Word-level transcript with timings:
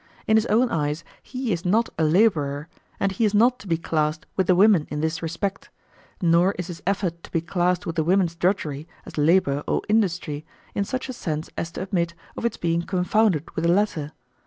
In 0.25 0.35
his 0.35 0.47
own 0.47 0.69
eyes 0.71 1.03
he 1.21 1.53
is 1.53 1.63
not 1.63 1.89
a 1.99 2.03
labourer, 2.03 2.67
and 2.99 3.11
he 3.11 3.23
is 3.23 3.35
not 3.35 3.59
to 3.59 3.67
be 3.67 3.77
classed 3.77 4.25
with 4.35 4.47
the 4.47 4.55
women 4.55 4.87
in 4.89 4.99
this 4.99 5.21
respect; 5.21 5.69
nor 6.23 6.53
is 6.57 6.65
his 6.65 6.81
effort 6.87 7.21
to 7.21 7.31
be 7.31 7.39
classed 7.39 7.85
with 7.85 7.97
the 7.97 8.03
women's 8.03 8.33
drudgery, 8.35 8.87
as 9.05 9.19
labour 9.19 9.63
or 9.67 9.83
industry, 9.87 10.43
in 10.73 10.85
such 10.85 11.07
a 11.07 11.13
sense 11.13 11.51
as 11.55 11.71
to 11.73 11.83
admit 11.83 12.15
of 12.35 12.45
its 12.45 12.57
being 12.57 12.81
confounded 12.81 13.51
with 13.51 13.63
the 13.63 13.69
latter. 13.71 14.11